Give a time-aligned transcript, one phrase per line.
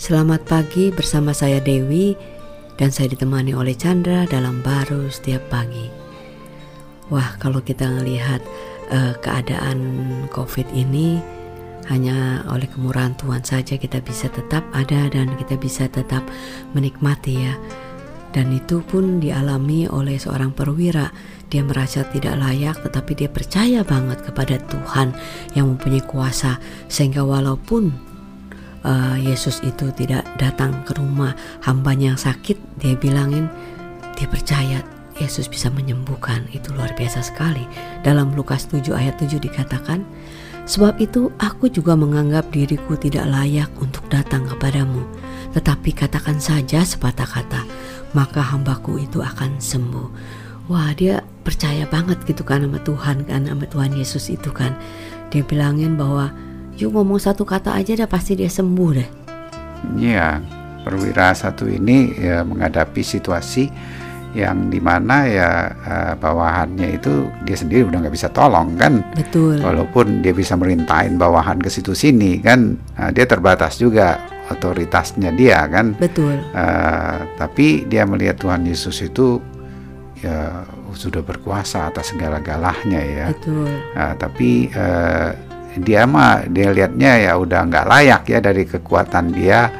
[0.00, 2.16] Selamat pagi bersama saya Dewi
[2.80, 5.92] dan saya ditemani oleh Chandra dalam baru setiap pagi.
[7.12, 8.40] Wah, kalau kita melihat
[8.88, 9.76] uh, keadaan
[10.32, 11.20] COVID ini
[11.92, 16.24] hanya oleh kemurahan Tuhan saja kita bisa tetap ada dan kita bisa tetap
[16.72, 17.60] menikmati ya.
[18.32, 21.12] Dan itu pun dialami oleh seorang perwira
[21.52, 25.12] dia merasa tidak layak tetapi dia percaya banget kepada Tuhan
[25.52, 26.56] yang mempunyai kuasa
[26.88, 28.08] sehingga walaupun
[28.84, 33.48] uh, Yesus itu tidak datang ke rumah hambanya yang sakit dia bilangin
[34.16, 34.84] dia percaya
[35.20, 36.48] Yesus bisa menyembuhkan.
[36.50, 37.68] Itu luar biasa sekali.
[38.00, 40.02] Dalam Lukas 7 ayat 7 dikatakan
[40.64, 45.04] sebab itu aku juga menganggap diriku tidak layak untuk datang kepadamu.
[45.52, 47.62] Tetapi katakan saja sepatah kata
[48.16, 50.08] maka hambaku itu akan sembuh.
[50.70, 54.74] Wah dia percaya banget gitu kan sama Tuhan kan sama Tuhan Yesus itu kan.
[55.30, 56.30] Dia bilangin bahwa
[56.80, 59.08] yuk ngomong satu kata aja dah pasti dia sembuh deh
[60.00, 60.40] iya
[60.80, 63.68] perwira satu ini ya menghadapi situasi
[64.30, 69.02] yang di mana ya uh, bawahannya itu dia sendiri udah nggak bisa tolong kan?
[69.18, 69.58] Betul.
[69.58, 72.78] Walaupun dia bisa merintahin bawahan ke situ sini kan?
[72.94, 75.98] Uh, dia terbatas juga otoritasnya dia kan?
[75.98, 76.38] Betul.
[76.54, 79.42] Uh, tapi dia melihat Tuhan Yesus itu
[80.22, 80.62] ya
[80.94, 83.26] sudah berkuasa atas segala-galanya ya.
[83.34, 83.66] Betul.
[83.98, 85.34] Nah, tapi uh,
[85.78, 89.70] dia mah dia lihatnya ya udah nggak layak ya dari kekuatan dia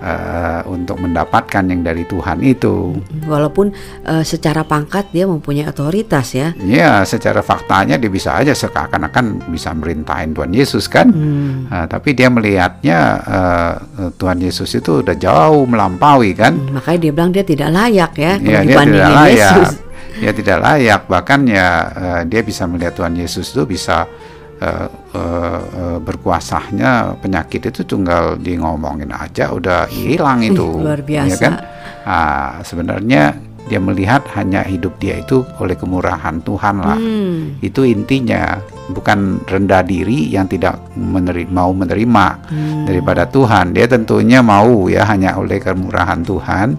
[0.00, 2.96] uh, untuk mendapatkan yang dari Tuhan itu.
[3.28, 3.70] Walaupun
[4.08, 6.56] uh, secara pangkat dia mempunyai otoritas ya.
[6.56, 11.12] Iya, secara faktanya dia bisa aja seakan-akan bisa merintahin Tuhan Yesus kan.
[11.12, 11.68] Hmm.
[11.68, 13.74] Uh, tapi dia melihatnya uh,
[14.16, 16.56] Tuhan Yesus itu udah jauh melampaui kan.
[16.56, 18.32] Hmm, makanya dia bilang dia tidak layak ya.
[18.40, 19.54] Iya, dia tidak layak.
[19.56, 19.72] Yesus
[20.20, 24.04] ya tidak layak bahkan ya uh, dia bisa melihat Tuhan Yesus itu bisa
[24.60, 30.80] uh, uh, uh, berkuasanya penyakit itu tunggal di ngomongin aja udah hilang itu.
[30.80, 31.28] Luar biasa.
[31.28, 31.54] ya kan?
[32.00, 33.22] Nah, sebenarnya
[33.68, 36.98] dia melihat hanya hidup dia itu oleh kemurahan Tuhan lah.
[36.98, 37.60] Hmm.
[37.62, 38.58] itu intinya
[38.90, 42.84] bukan rendah diri yang tidak meneri mau menerima hmm.
[42.90, 43.70] daripada Tuhan.
[43.70, 46.74] Dia tentunya mau ya hanya oleh kemurahan Tuhan.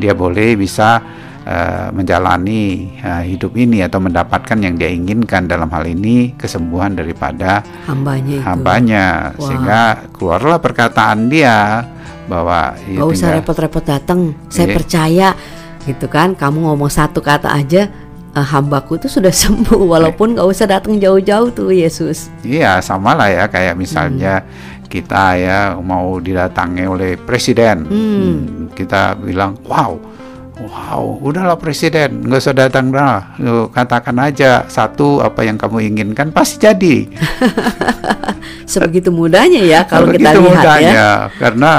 [0.00, 1.02] Dia boleh bisa
[1.46, 7.64] uh, menjalani uh, hidup ini atau mendapatkan yang dia inginkan dalam hal ini kesembuhan daripada
[7.88, 8.46] hambanya itu.
[8.46, 9.06] hambanya
[9.36, 9.44] wow.
[9.44, 9.80] sehingga
[10.12, 11.84] keluarlah perkataan dia
[12.30, 14.74] bahwa ya gak usah repot-repot datang saya iya.
[14.76, 15.28] percaya
[15.88, 17.90] gitu kan kamu ngomong satu kata aja
[18.36, 23.28] uh, hambaku itu sudah sembuh walaupun gak usah datang jauh-jauh tuh Yesus iya sama lah
[23.30, 24.86] ya kayak misalnya hmm.
[24.86, 28.74] kita ya mau didatangi oleh presiden hmm.
[28.78, 29.98] kita bilang wow
[30.60, 33.32] Wow, udahlah presiden, nggak usah datang dah.
[33.72, 36.96] Katakan aja satu apa yang kamu inginkan pasti jadi.
[38.70, 41.12] Sebegitu mudahnya ya kalau kita lihat mudahnya, ya.
[41.40, 41.72] Karena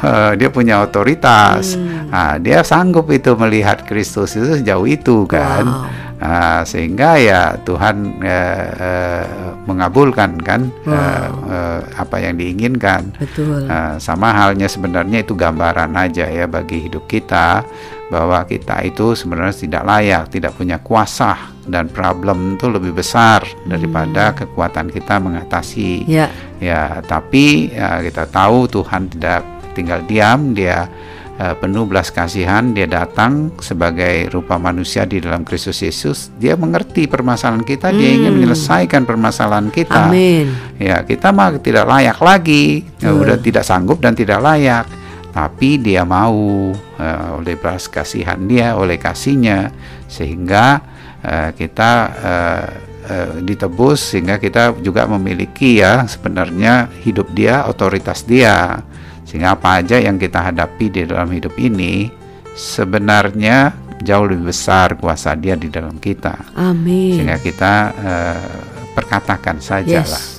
[0.00, 1.76] uh, dia punya otoritas.
[1.76, 2.08] Hmm.
[2.08, 5.66] Nah, dia sanggup itu melihat Kristus itu sejauh itu kan.
[5.66, 6.06] Wow.
[6.18, 9.24] Uh, sehingga ya Tuhan uh, uh,
[9.70, 10.90] mengabulkan kan wow.
[10.90, 13.12] uh, uh, apa yang diinginkan.
[13.18, 13.68] Betul.
[13.68, 17.62] Uh, sama halnya sebenarnya itu gambaran aja ya bagi hidup kita
[18.08, 24.32] bahwa kita itu sebenarnya tidak layak, tidak punya kuasa dan problem itu lebih besar daripada
[24.32, 24.36] hmm.
[24.44, 26.08] kekuatan kita mengatasi.
[26.08, 26.32] Ya.
[26.58, 29.44] Ya, tapi ya, kita tahu Tuhan tidak
[29.76, 30.88] tinggal diam, dia
[31.36, 36.32] uh, penuh belas kasihan, dia datang sebagai rupa manusia di dalam Kristus Yesus.
[36.40, 37.98] Dia mengerti permasalahan kita, hmm.
[38.00, 40.08] dia ingin menyelesaikan permasalahan kita.
[40.08, 40.48] Amin.
[40.80, 44.88] Ya, kita mah tidak layak lagi, ya, udah tidak sanggup dan tidak layak
[45.28, 49.70] tapi dia mau uh, oleh belas kasihan dia oleh kasihnya
[50.10, 50.82] sehingga
[51.22, 52.66] uh, kita uh,
[53.08, 58.82] uh, ditebus sehingga kita juga memiliki ya sebenarnya hidup dia otoritas dia.
[59.28, 62.08] Sehingga apa aja yang kita hadapi di dalam hidup ini
[62.56, 66.56] sebenarnya jauh lebih besar kuasa dia di dalam kita.
[66.56, 67.20] Amin.
[67.20, 68.60] Sehingga kita uh,
[68.96, 70.08] perkatakan sajalah.
[70.08, 70.37] Yes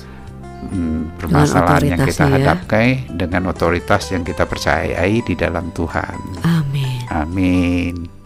[0.68, 2.32] hmm, permasalahan yang kita ya.
[2.36, 6.18] hadapi dengan otoritas yang kita percayai di dalam Tuhan.
[6.44, 7.00] Amin.
[7.08, 8.19] Amin.